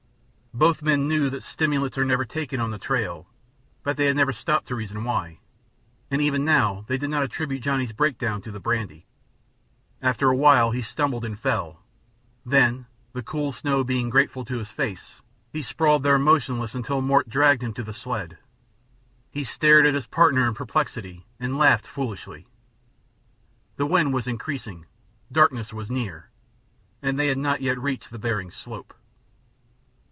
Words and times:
Both 0.53 0.81
men 0.83 1.07
knew 1.07 1.29
that 1.29 1.43
stimulants 1.43 1.97
are 1.97 2.03
never 2.03 2.25
taken 2.25 2.59
on 2.59 2.71
the 2.71 2.77
trail, 2.77 3.25
but 3.83 3.95
they 3.95 4.07
had 4.07 4.17
never 4.17 4.33
stopped 4.33 4.67
to 4.67 4.75
reason 4.75 5.05
why, 5.05 5.39
and 6.11 6.21
even 6.21 6.43
now 6.43 6.83
they 6.89 6.97
did 6.97 7.09
not 7.09 7.23
attribute 7.23 7.63
Johnny's 7.63 7.93
breakdown 7.93 8.41
to 8.41 8.51
the 8.51 8.59
brandy. 8.59 9.05
After 10.01 10.27
a 10.29 10.35
while 10.35 10.71
he 10.71 10.81
stumbled 10.81 11.23
and 11.23 11.39
fell, 11.39 11.83
then, 12.45 12.85
the 13.13 13.23
cool 13.23 13.53
snow 13.53 13.85
being 13.85 14.09
grateful 14.09 14.43
to 14.43 14.57
his 14.57 14.71
face, 14.73 15.21
he 15.53 15.61
sprawled 15.61 16.03
there 16.03 16.19
motionless 16.19 16.75
until 16.75 16.99
Mort 16.99 17.29
dragged 17.29 17.63
him 17.63 17.73
to 17.75 17.83
the 17.83 17.93
sled. 17.93 18.37
He 19.31 19.45
stared 19.45 19.85
at 19.85 19.95
his 19.95 20.05
partner 20.05 20.45
in 20.49 20.53
perplexity 20.53 21.25
and 21.39 21.57
laughed 21.57 21.87
foolishly. 21.87 22.45
The 23.77 23.85
wind 23.85 24.13
was 24.13 24.27
increasing, 24.27 24.85
darkness 25.31 25.71
was 25.71 25.89
near, 25.89 26.29
they 26.99 27.27
had 27.27 27.37
not 27.37 27.61
yet 27.61 27.79
reached 27.79 28.11
the 28.11 28.19
Bering 28.19 28.51
slope. 28.51 28.93